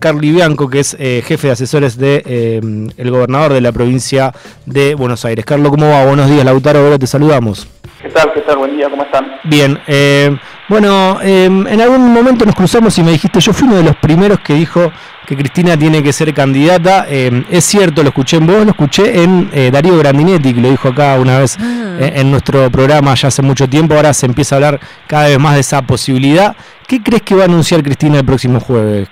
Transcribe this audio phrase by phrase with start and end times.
[0.00, 2.60] Carly Bianco, que es eh, jefe de asesores de eh,
[2.96, 4.32] el gobernador de la provincia
[4.64, 5.44] de Buenos Aires.
[5.44, 6.04] Carlos, ¿cómo va?
[6.04, 7.66] Buenos días, Lautaro, ahora te saludamos.
[8.00, 8.32] ¿Qué tal?
[8.32, 8.58] ¿Qué tal?
[8.58, 9.26] Buen día, ¿cómo están?
[9.42, 10.38] Bien, eh,
[10.68, 14.38] bueno, en algún momento nos cruzamos y me dijiste, yo fui uno de los primeros
[14.38, 14.92] que dijo
[15.26, 17.04] que Cristina tiene que ser candidata.
[17.08, 21.18] es cierto, lo escuché en vos, lo escuché en Darío Grandinetti, que lo dijo acá
[21.18, 21.96] una vez ah.
[21.98, 25.54] en nuestro programa ya hace mucho tiempo, ahora se empieza a hablar cada vez más
[25.54, 26.54] de esa posibilidad.
[26.86, 29.08] ¿Qué crees que va a anunciar Cristina el próximo jueves?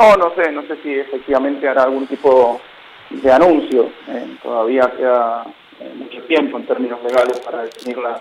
[0.00, 2.58] No, no sé, no sé si efectivamente hará algún tipo
[3.10, 3.90] de anuncio.
[4.08, 5.44] Eh, todavía queda
[5.78, 8.18] eh, mucho tiempo en términos legales para definir la,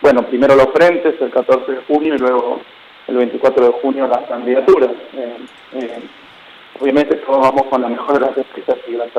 [0.00, 2.60] bueno, primero los frentes el 14 de junio y luego
[3.06, 4.90] el 24 de junio las candidaturas.
[5.14, 6.02] Eh,
[6.80, 9.10] obviamente todos vamos con la mejor de las expectativas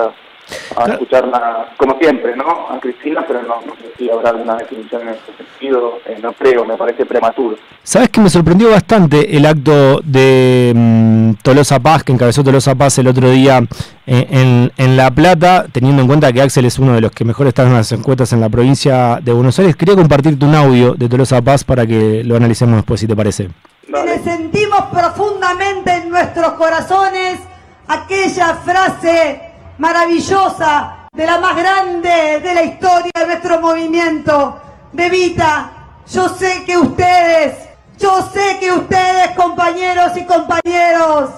[0.76, 2.70] a escucharla, como siempre, ¿no?
[2.70, 6.34] A Cristina, pero no, no sé si habrá alguna definición en ese sentido, eh, no
[6.34, 7.58] creo, me parece prematuro.
[7.84, 12.98] ¿Sabes que me sorprendió bastante el acto de mm, Tolosa Paz, que encabezó Tolosa Paz
[13.00, 13.60] el otro día
[14.06, 17.26] eh, en, en, La Plata, teniendo en cuenta que Axel es uno de los que
[17.26, 19.76] mejor están en las encuestas en la provincia de Buenos Aires?
[19.76, 23.50] Quería compartirte un audio de Tolosa Paz para que lo analicemos después, si te parece.
[23.88, 27.40] Le sentimos profundamente en nuestros corazones
[27.88, 29.51] aquella frase
[29.82, 34.62] maravillosa, de la más grande de la historia de nuestro movimiento,
[34.94, 35.72] de Vita.
[36.08, 41.32] Yo sé que ustedes, yo sé que ustedes, compañeros y compañeros,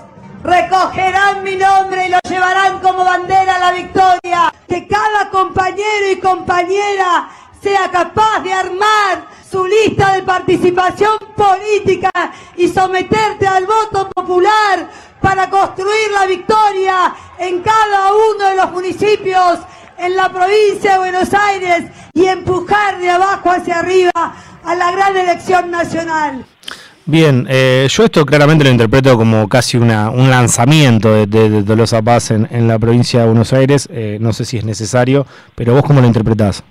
[0.44, 4.54] recogerán mi nombre y lo llevarán como bandera a la victoria.
[4.68, 7.30] Que cada compañero y compañera
[7.62, 12.12] sea capaz de armar su lista de participación política
[12.58, 14.90] y someterte al voto popular
[15.24, 19.60] para construir la victoria en cada uno de los municipios
[19.98, 25.16] en la provincia de Buenos Aires y empujar de abajo hacia arriba a la gran
[25.16, 26.46] elección nacional.
[27.06, 32.02] Bien, eh, yo esto claramente lo interpreto como casi una, un lanzamiento de, de, Tolosa
[32.02, 33.88] Paz en, la provincia de Buenos Aires.
[33.92, 36.64] Eh, no sé si es necesario, pero vos cómo lo interpretás?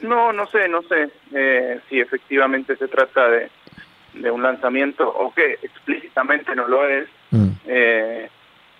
[0.00, 3.50] No, no sé, no sé eh, si efectivamente se trata de,
[4.14, 7.08] de un lanzamiento o que explícitamente no lo es.
[7.36, 7.60] Mm.
[7.66, 8.28] Eh,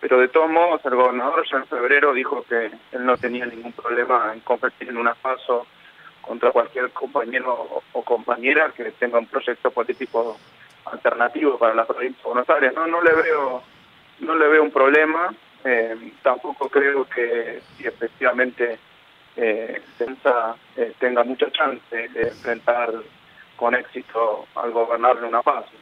[0.00, 3.72] pero de todos modos, el gobernador ya en febrero dijo que él no tenía ningún
[3.72, 5.66] problema en competir en una paso
[6.20, 10.36] contra cualquier compañero o, compañera que tenga un proyecto político
[10.84, 12.72] alternativo para la provincia de Buenos Aires.
[12.74, 13.62] No, no le veo,
[14.20, 15.32] no le veo un problema.
[15.64, 18.78] Eh, tampoco creo que si efectivamente
[19.36, 19.82] eh,
[20.98, 22.92] tenga mucha chance de enfrentar
[23.56, 25.72] con éxito al gobernador en una fase.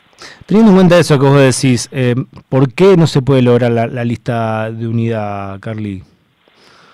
[0.47, 2.15] Teniendo en cuenta eso que vos decís, eh,
[2.51, 6.03] ¿por qué no se puede lograr la, lista de unidad, Carly?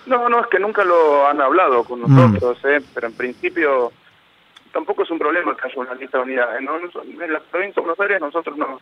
[0.05, 2.15] No, no, es que nunca lo han hablado con mm.
[2.15, 3.91] nosotros, eh, pero en principio
[4.71, 6.57] tampoco es un problema que haya una lista de unidad.
[6.57, 8.79] En, la provincia de Buenos Aires nosotros no,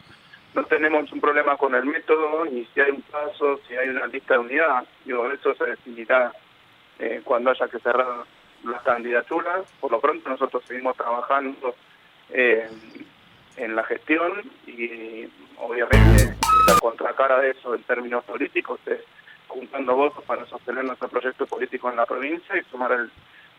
[0.53, 4.05] no tenemos un problema con el método, ni si hay un paso, si hay una
[4.05, 4.83] lista de unidad.
[5.03, 6.31] Digo, eso se definirá
[6.99, 8.23] eh, cuando haya que cerrar
[8.63, 9.61] las candidaturas.
[9.79, 11.73] Por lo pronto nosotros seguimos trabajando
[12.29, 12.69] eh,
[13.59, 14.31] en la gestión
[14.65, 15.27] y
[15.57, 16.35] obviamente
[16.67, 18.99] la contracara de eso en términos políticos es
[19.47, 23.09] juntando votos para sostener nuestro proyecto político en la provincia y sumar el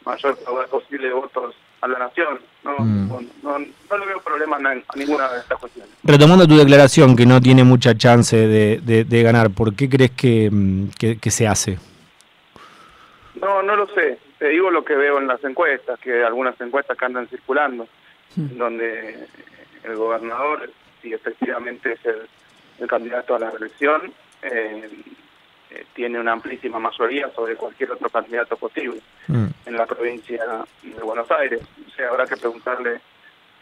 [0.05, 2.41] mayor caudal posible de votos a la nación.
[2.65, 3.09] No, mm.
[3.43, 5.93] no, no, le veo problema a ninguna de estas cuestiones.
[6.03, 10.49] Retomando tu declaración que no tiene mucha chance de, de, ganar, ¿por qué crees que,
[10.51, 11.79] mm, que, que se hace?
[13.35, 14.19] No, no lo sé.
[14.39, 17.87] Te digo lo que veo en las encuestas, que algunas encuestas que andan circulando.
[18.37, 19.27] Donde
[19.85, 20.71] el gobernador,
[21.03, 24.89] si efectivamente es el, candidato a la reelección, eh,
[25.71, 29.47] eh, tiene una amplísima mayoría sobre cualquier otro candidato posible hmm.
[29.67, 30.43] en la provincia
[30.83, 31.61] de Buenos Aires.
[31.87, 33.01] O sea, habrá que preguntarle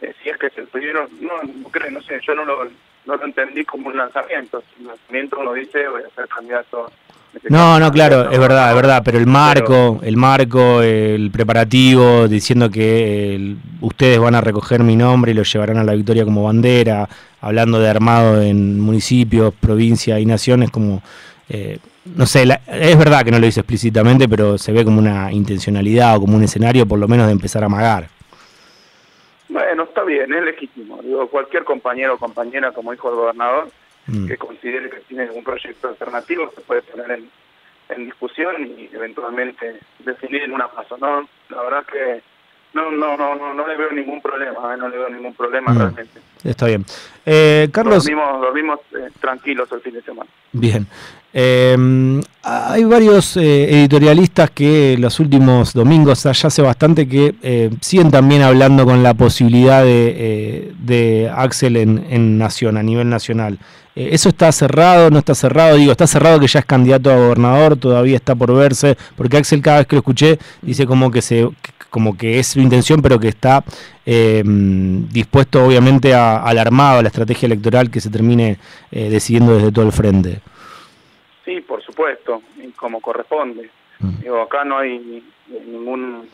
[0.01, 1.07] eh, si es que es el primero.
[1.19, 2.65] No, no creo, no sé, yo no lo,
[3.05, 4.63] no lo entendí como un lanzamiento.
[4.79, 6.91] Un lanzamiento uno dice voy a ser candidato
[7.49, 12.69] no, no, claro, es verdad, es verdad, pero el marco, el marco, el preparativo, diciendo
[12.69, 17.07] que ustedes van a recoger mi nombre y lo llevarán a la victoria como bandera,
[17.41, 21.01] hablando de armado en municipios, provincias y naciones, como,
[21.49, 21.79] eh,
[22.15, 26.17] no sé, es verdad que no lo dice explícitamente, pero se ve como una intencionalidad
[26.17, 28.07] o como un escenario por lo menos de empezar a amagar.
[29.49, 30.99] Bueno, está bien, es legítimo.
[31.01, 33.69] Digo, cualquier compañero o compañera, como dijo el gobernador,
[34.09, 34.27] Mm.
[34.27, 37.29] que considere que tiene un proyecto alternativo se puede poner en,
[37.89, 40.97] en discusión y eventualmente definir en una paso.
[40.97, 42.21] No, la verdad que
[42.73, 44.77] no, no, no, no, no le veo ningún problema, ¿eh?
[44.77, 45.77] no le veo ningún problema mm.
[45.77, 46.19] realmente.
[46.43, 46.85] Está bien.
[47.25, 48.05] Eh, Carlos.
[48.05, 50.29] Dormimos, eh, tranquilos el fin de semana.
[50.51, 50.85] Bien.
[51.31, 58.85] Eh, hay varios editorialistas que los últimos domingos, ya hace bastante, que siguen también hablando
[58.85, 63.59] con la posibilidad de, de Axel en, en Nación, a nivel nacional.
[63.95, 65.77] Eh, ¿Eso está cerrado, no está cerrado?
[65.77, 69.61] Digo, está cerrado que ya es candidato a gobernador, todavía está por verse, porque Axel
[69.61, 71.49] cada vez que lo escuché dice como que se
[71.89, 73.63] como que es su intención, pero que está
[74.05, 78.57] eh, dispuesto obviamente a, al armado, a la estrategia electoral que se termine
[78.91, 80.41] eh, decidiendo desde todo el frente.
[81.45, 82.43] Sí, por supuesto,
[82.75, 83.71] como corresponde.
[83.99, 84.19] Mm.
[84.21, 86.29] Digo, acá no hay ningún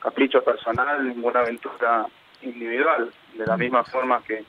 [0.00, 2.06] capricho personal, ninguna aventura
[2.42, 4.44] individual, de la misma forma que,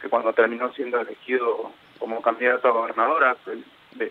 [0.00, 3.36] que cuando terminó siendo elegido como candidato a gobernadora,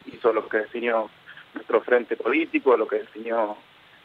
[0.05, 1.09] hizo lo que definió
[1.53, 3.57] nuestro frente político, lo que definió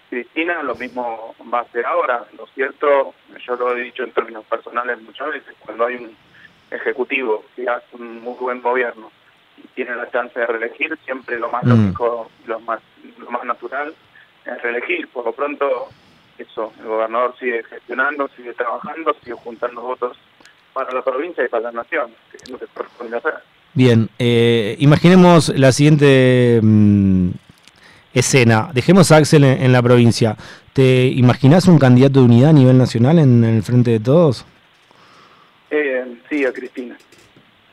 [0.09, 2.25] Cristina, lo mismo va a hacer ahora.
[2.37, 3.15] Lo cierto,
[3.47, 6.17] yo lo he dicho en términos personales muchas veces, cuando hay un
[6.71, 9.11] ejecutivo que hace un muy buen gobierno
[9.56, 11.69] y tiene la chance de reelegir, siempre lo más mm.
[11.69, 12.81] lógico, lo más,
[13.19, 13.94] lo más natural
[14.44, 15.09] es reelegir.
[15.09, 15.88] Por lo pronto,
[16.38, 20.17] eso, el gobernador sigue gestionando, sigue trabajando, sigue juntando votos
[20.73, 23.35] para la provincia y para la nación, que es lo que corresponde hacer.
[23.72, 27.31] Bien, eh, imaginemos la siguiente mm,
[28.12, 28.70] escena.
[28.75, 30.37] Dejemos a Axel en, la provincia.
[30.72, 34.44] ¿Te imaginas un candidato de unidad a nivel nacional en, el frente de todos?
[35.70, 36.96] Eh, sí, a Cristina.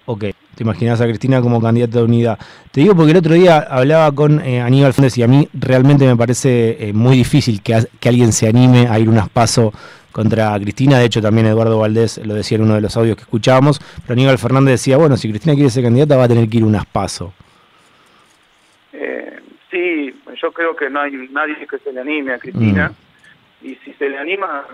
[0.06, 2.38] Ok, te imaginas a Cristina como candidata de unidad.
[2.72, 6.06] Te digo porque el otro día hablaba con eh, Aníbal Fernández y a mí realmente
[6.06, 9.74] me parece muy difícil que, que, alguien se anime a ir unas pasos
[10.12, 11.00] contra Cristina.
[11.00, 13.80] De hecho, también Eduardo Valdés lo decía en uno de los audios que escuchábamos.
[14.02, 16.64] Pero Aníbal Fernández decía, bueno, si Cristina quiere ser candidata va a tener que ir
[16.64, 17.34] unas paso.
[18.94, 19.40] Eh,
[19.70, 22.90] sí, yo creo que no hay nadie que se le anime a Cristina.
[22.90, 23.08] Mm.
[23.68, 24.66] Y si se le anima,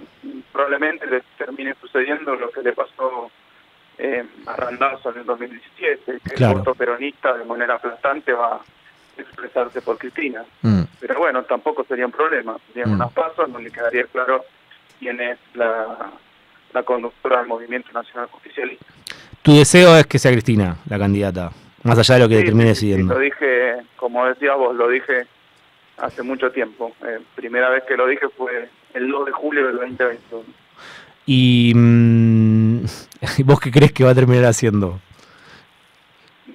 [0.52, 3.32] probablemente le termine sucediendo lo que le pasó
[3.98, 8.62] eh, a Randazo en el 2017, que el voto peronista de manera aplastante va a
[9.18, 10.44] expresarse por Cristina.
[10.62, 10.82] Mm.
[11.00, 12.58] Pero bueno, tampoco sería un problema.
[12.68, 12.94] Serían mm.
[12.94, 14.44] unas pasos donde quedaría claro
[15.00, 16.12] quién es la,
[16.74, 18.86] la conductora del Movimiento Nacional Oficialista.
[19.42, 21.52] Tu deseo es que sea Cristina la candidata,
[21.84, 23.14] más allá de lo que termine decidiendo.
[23.14, 25.28] lo dije, como decías vos, lo dije
[25.98, 26.94] hace mucho tiempo.
[27.06, 30.44] Eh, primera vez que lo dije fue el 2 de julio del 2021.
[31.26, 32.86] ¿Y mm,
[33.46, 35.00] vos qué crees que va a terminar haciendo?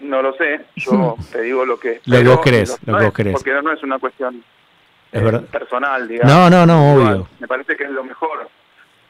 [0.01, 2.01] No lo sé, yo te digo lo que...
[2.07, 3.35] Lo que vos crees, lo que vos crees.
[3.35, 4.43] Porque no es una cuestión
[5.13, 5.43] es verdad.
[5.45, 6.33] personal, digamos.
[6.33, 7.29] No, no, no, obvio.
[7.39, 8.49] Me parece que es lo mejor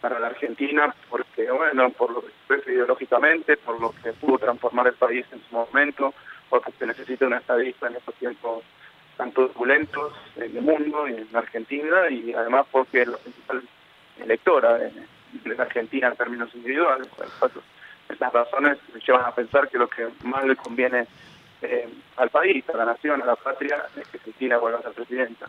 [0.01, 4.87] para la Argentina, porque, bueno, por lo que expresa ideológicamente, por lo que pudo transformar
[4.87, 6.15] el país en su momento,
[6.49, 8.63] porque se necesita una estadista en estos tiempos
[9.17, 13.63] tan turbulentos en el mundo y en la Argentina, y además porque es la principal
[14.21, 14.93] electora de,
[15.45, 17.09] la Argentina en términos individuales.
[18.09, 21.07] Estas razones me llevan a pensar que lo que más le conviene
[21.61, 24.93] eh, al país, a la nación, a la patria, es que Cristina vuelva a ser
[24.93, 25.49] presidenta.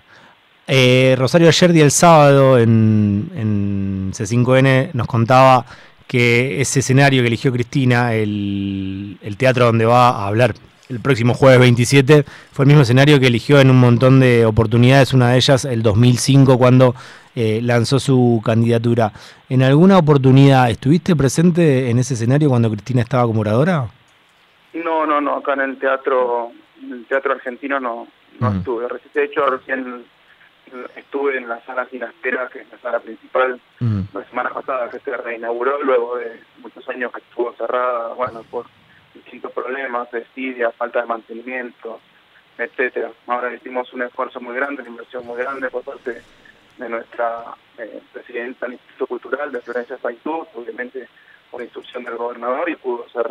[0.71, 5.65] Eh, Rosario ayer día el sábado en, C5N nos contaba
[6.05, 10.53] que ese escenario que eligió Cristina, el, teatro donde va a hablar
[10.87, 15.11] el próximo jueves 27, fue el mismo escenario que eligió en un montón de oportunidades,
[15.13, 16.93] una de ellas el 2005 cuando
[17.35, 19.11] eh, lanzó su candidatura.
[19.49, 23.87] ¿En alguna oportunidad estuviste presente en ese escenario cuando Cristina estaba como oradora?
[24.73, 26.51] No, no, no, acá en el teatro,
[26.83, 28.07] en el teatro argentino no,
[28.39, 28.57] no mm.
[28.57, 28.87] estuve.
[29.15, 30.03] De hecho, recién
[30.95, 34.01] estuve en la sala Sinastera, que es la sala principal, mm.
[34.13, 38.65] la semana pasada que se reinauguró luego de muchos años que estuvo cerrada, bueno, por
[39.13, 41.99] distintos problemas, desidia, falta de mantenimiento,
[42.57, 43.11] etcétera.
[43.27, 46.21] Ahora hicimos un esfuerzo muy grande, una inversión muy grande por parte
[46.77, 47.45] de nuestra
[47.77, 51.07] eh, presidenta del Instituto Cultural, de Florencia Paitú, obviamente
[51.51, 53.29] por instrucción del gobernador, y pudo ser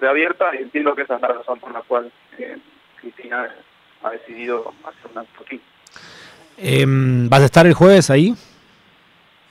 [0.00, 2.58] reabierta, y entiendo que esa es la razón por la cual eh,
[3.00, 3.48] Cristina
[4.02, 5.44] ha decidido hacer una acto
[6.58, 8.34] Em, ¿Vas a estar el jueves ahí?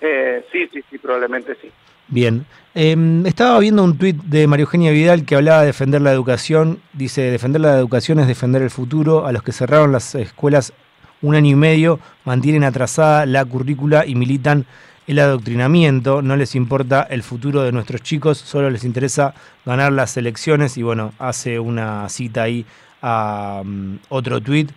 [0.01, 1.69] Eh, sí, sí, sí, probablemente sí.
[2.07, 2.45] Bien.
[2.75, 6.79] Em, estaba viendo un tuit de María Eugenia Vidal que hablaba de defender la educación.
[6.93, 9.25] Dice, defender la educación es defender el futuro.
[9.25, 10.73] A los que cerraron las escuelas
[11.21, 14.65] un año y medio, mantienen atrasada la currícula y militan
[15.07, 16.21] el adoctrinamiento.
[16.21, 19.33] No les importa el futuro de nuestros chicos, solo les interesa
[19.65, 20.77] ganar las elecciones.
[20.77, 22.65] Y bueno, hace una cita ahí
[23.01, 24.71] a mm, otro tuit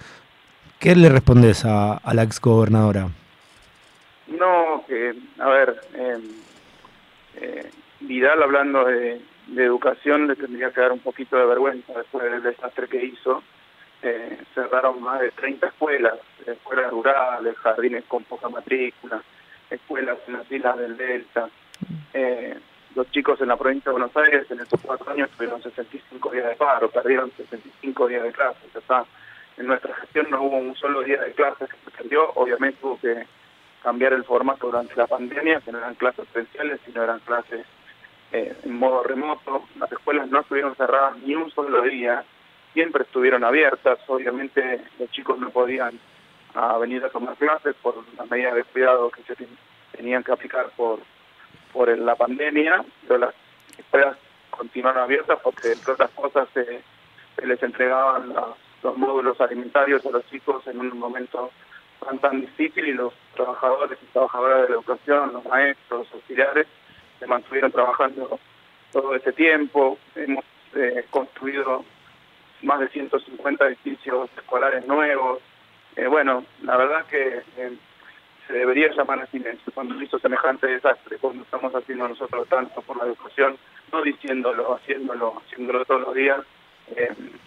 [0.79, 3.09] ¿Qué le respondes a, la ex gobernadora?
[4.27, 6.23] No, que, a ver, em,
[7.37, 9.21] eh, Vidal hablando de,
[9.57, 13.43] educación le tendría que dar un poquito de vergüenza después del desastre que hizo.
[14.03, 16.15] Eh, cerraron más de 30 escuelas,
[16.45, 19.23] escuelas rurales, jardines con poca matrícula,
[19.71, 21.49] escuelas en las islas del Delta.
[22.13, 22.59] Eh,
[22.95, 26.49] los chicos en la provincia de Buenos Aires en estos cuatro años tuvieron 65 días
[26.49, 28.75] de paro, perdieron 65 días de clases.
[28.75, 29.05] está
[29.57, 32.99] en nuestra gestión no hubo un solo día de clases que se perdió, obviamente hubo
[32.99, 33.27] que
[33.83, 37.65] cambiar el formato durante la pandemia, que no eran clases presenciales, sino eran clases
[38.33, 39.65] eh, en modo remoto.
[39.79, 42.25] Las escuelas no estuvieron cerradas ni un solo día,
[42.73, 43.99] siempre estuvieron abiertas.
[44.09, 45.99] Obviamente los chicos no podían
[46.55, 49.47] ah, venir a tomar clases por las medidas de cuidado que se
[49.93, 50.99] tenían que aplicar por,
[51.73, 53.35] por la pandemia, pero las
[53.79, 54.17] escuelas
[54.51, 56.83] continuaron abiertas porque, entre otras cosas, se,
[57.47, 58.35] les entregaban
[58.87, 61.51] los módulos alimentarios a los chicos en un momento
[62.05, 66.69] tan tan difícil y los trabajadores y trabajadoras de la educación, los maestros, auxiliares,
[67.19, 68.39] se mantuvieron trabajando
[68.93, 69.99] todo ese tiempo.
[70.15, 70.45] Hemos
[70.77, 71.85] eh, construido
[72.63, 75.41] más de 150 edificios escolares nuevos.
[75.97, 77.73] Eh, bueno, la verdad que eh,
[78.47, 82.99] se debería llamar a silencio cuando hizo semejante desastre, cuando estamos haciendo nosotros tanto por
[82.99, 83.57] la educación,
[83.91, 86.39] no diciéndolo, haciéndolo, haciéndolo todos los días.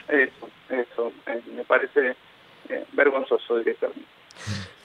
[0.09, 1.13] Eso, eso,
[1.55, 2.15] me parece
[2.93, 4.05] vergonzoso directamente.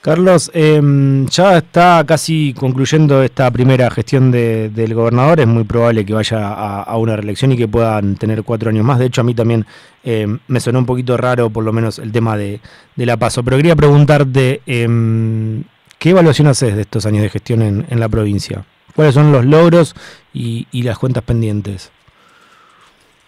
[0.05, 5.39] Carlos, em, ya está casi concluyendo esta primera gestión del gobernador.
[5.39, 6.53] Es muy probable que vaya
[6.83, 8.99] a, una reelección y que puedan tener cuatro años más.
[8.99, 9.65] De hecho, a mí también
[10.03, 12.59] em, me sonó un poquito raro, por lo menos, el tema de,
[12.97, 13.41] la paso.
[13.43, 15.63] Pero quería preguntarte, em,
[15.97, 18.63] ¿qué evaluación haces de estos años de gestión en, la provincia?
[18.95, 19.95] ¿Cuáles son los logros
[20.35, 21.91] y, y las cuentas pendientes?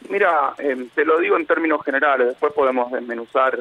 [0.09, 0.53] Mira,
[0.95, 3.57] te lo digo en términos generales, después podemos desmenuzar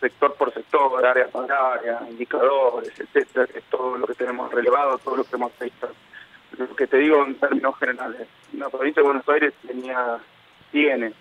[0.00, 4.98] sector por sector, área por área, indicadores, etcétera, que es todo lo que tenemos relevado,
[4.98, 5.90] todo lo que hemos visto.
[6.56, 10.18] Lo que te digo en términos generales, la provincia de Buenos Aires tenía,
[10.72, 11.12] tiene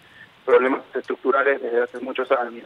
[0.45, 2.65] problemas estructurales desde hace muchos años,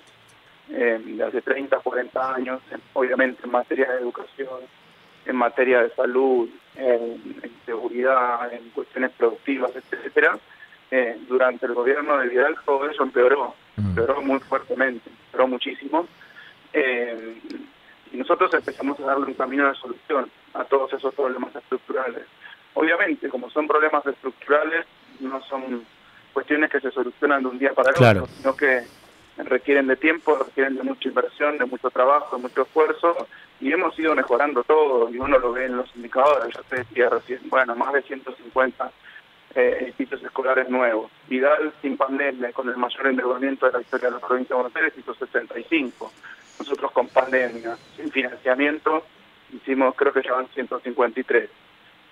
[0.69, 2.61] eh, de hace 30, 40 años,
[2.93, 4.61] obviamente en materia de educación,
[5.25, 10.37] en materia de salud, en, seguridad, en cuestiones productivas, etcétera.
[10.91, 16.07] Eh, durante el gobierno de Vidal todo eso empeoró, empeoró muy fuertemente pero muchísimo.
[16.71, 17.41] Eh,
[18.13, 22.23] y nosotros empezamos a darle un camino de solución a todos esos problemas estructurales.
[22.75, 24.85] Obviamente, como son problemas estructurales,
[25.19, 25.83] no son
[26.31, 28.83] cuestiones que se solucionan de un día para el otro, sino que
[29.37, 33.27] requieren de tiempo, requieren de mucha inversión, de mucho trabajo, de mucho esfuerzo,
[33.59, 37.09] y hemos ido mejorando todo, y uno lo ve en los indicadores, ya te decía
[37.09, 38.91] recién, bueno, más de 150
[39.55, 41.11] eh, edificios escolares nuevos.
[41.27, 44.75] Vidal, sin pandemia, con el mayor endeudamiento de la historia de la provincia de Buenos
[44.75, 46.11] Aires, hizo 65.
[46.59, 49.05] Nosotros con pandemia, sin financiamiento,
[49.51, 51.49] hicimos, creo que ya van 153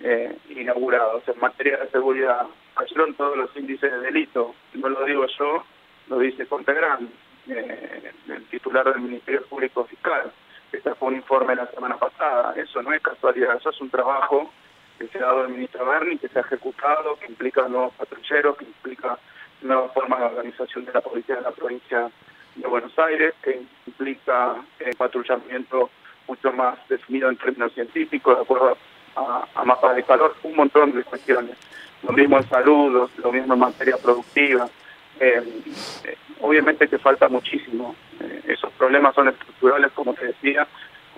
[0.02, 1.28] eh, inaugurados.
[1.28, 2.46] En materia de seguridad,
[2.76, 4.54] cayeron todos los índices de delito.
[4.74, 5.64] No lo digo yo,
[6.10, 7.10] lo dice Pontegrán,
[7.48, 10.32] eh, el titular del Ministerio Público Fiscal.
[10.72, 12.54] Este fue un informe la semana pasada.
[12.56, 14.52] Eso no es casualidad, eso es un trabajo
[15.02, 18.58] que se ha dado el ministro Berni, que se ha ejecutado, que implica nuevos patrulleros,
[18.58, 19.18] que implica
[19.62, 22.12] nuevas formas de organización de la policía de la provincia
[22.56, 25.90] de Buenos Aires, que implica eh, patrullamiento
[26.28, 28.78] mucho más definido en términos científicos, de acuerdo
[29.16, 31.58] a, mapas de calor, un montón de cuestiones.
[32.04, 34.70] Lo mismo en salud, lo mismo en materia productiva.
[35.20, 35.42] Eh,
[36.04, 37.96] eh, obviamente que falta muchísimo.
[38.48, 40.68] esos problemas son estructurales, como te decía,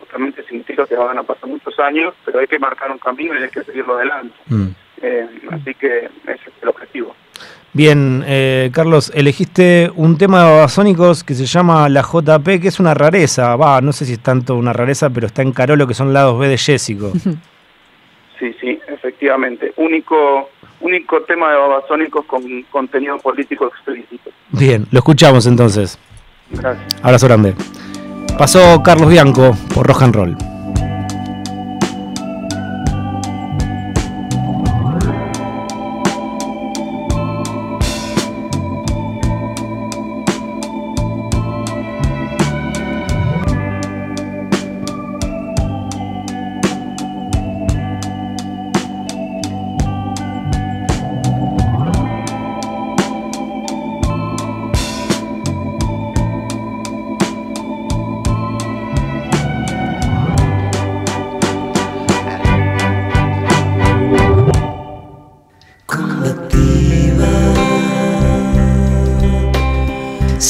[0.03, 3.43] justamente significa que van a pasar muchos años, pero hay que marcar un camino y
[3.43, 4.35] hay que seguirlo adelante.
[4.47, 4.67] Mm.
[5.01, 7.15] Eh, así que ese es el objetivo.
[7.73, 12.79] Bien, eh, Carlos, elegiste un tema de Babasónicos que se llama La JP, que es
[12.79, 13.55] una rareza.
[13.55, 16.37] Va, no sé si es tanto una rareza, pero está en Carolo, que son lados
[16.39, 17.11] B de Jessico.
[18.39, 19.71] Sí, sí, efectivamente.
[19.77, 20.49] Único,
[20.81, 24.31] único tema de Babasónicos con contenido político explícito.
[24.49, 25.97] Bien, lo escuchamos entonces.
[26.49, 27.01] Gracias.
[27.01, 27.53] Abrazo grande.
[28.37, 30.52] Pasó Carlos Bianco por Rock and Roll.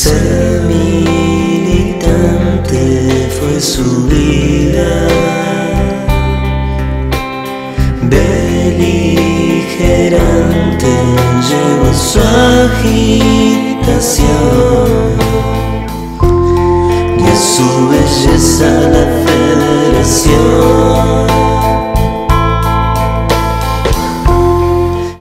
[0.03, 0.42] Su